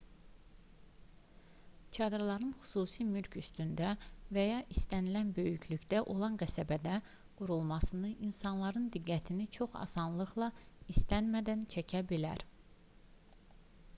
[1.97, 3.91] çadırların xüsusi mülk üstündə
[4.37, 6.95] və ya istənilən böyüklükdə olan qəsəbədə
[7.43, 10.49] qurulması insanların diqqətini çox asanlıqla
[10.95, 12.43] istənmədən çəkə bilər